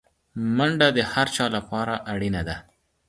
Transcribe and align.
منډه 0.55 0.87
د 0.97 0.99
هر 1.11 1.27
چا 1.35 1.45
لپاره 1.55 1.93
اړینه 2.13 2.41
ده 2.47 2.57